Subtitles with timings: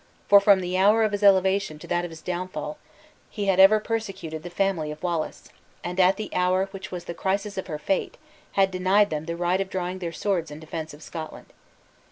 [0.27, 2.79] for, from the hour of his elevation to that of his downfall,
[3.29, 5.49] he had ever persecuted the family of Wallace;
[5.83, 8.17] and, at the hour which was the crisis of her fate,
[8.53, 11.53] had denied them the right of drawing their swords in defense of Scotland.